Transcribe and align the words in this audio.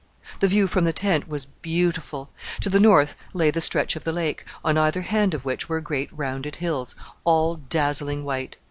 The 0.39 0.47
view 0.47 0.65
from 0.65 0.85
the 0.85 0.93
tent 0.93 1.27
was 1.27 1.45
beautiful. 1.45 2.31
To 2.61 2.71
the 2.71 2.79
north 2.79 3.15
lay 3.35 3.51
the 3.51 3.61
stretch 3.61 3.95
of 3.95 4.03
the 4.03 4.11
lake, 4.11 4.43
on 4.65 4.75
either 4.75 5.01
hand 5.03 5.35
of 5.35 5.45
which 5.45 5.69
were 5.69 5.79
great 5.79 6.09
rounded 6.11 6.55
hills 6.55 6.95
all 7.23 7.57
dazzling 7.57 8.23
white. 8.23 8.57